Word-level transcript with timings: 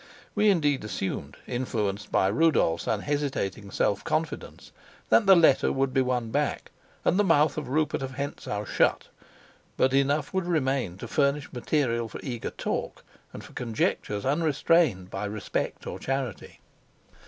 We 0.33 0.49
indeed 0.49 0.83
assumed, 0.83 1.37
influenced 1.45 2.11
by 2.11 2.25
Rudolf's 2.29 2.87
unhesitating 2.87 3.69
self 3.69 4.03
confidence, 4.03 4.71
that 5.09 5.27
the 5.27 5.35
letter 5.35 5.71
would 5.71 5.93
be 5.93 6.01
won 6.01 6.31
back, 6.31 6.71
and 7.05 7.19
the 7.19 7.23
mouth 7.23 7.55
of 7.55 7.67
Rupert 7.69 8.01
of 8.01 8.15
Hentzau 8.15 8.65
shut; 8.65 9.09
but 9.77 9.93
enough 9.93 10.33
would 10.33 10.47
remain 10.47 10.97
to 10.97 11.07
furnish 11.07 11.53
material 11.53 12.09
for 12.09 12.19
eager 12.23 12.49
talk 12.49 13.03
and 13.31 13.43
for 13.43 13.53
conjectures 13.53 14.25
unrestrained 14.25 15.11
by 15.11 15.25
respect 15.25 15.85
or 15.85 15.99
charity. 15.99 16.61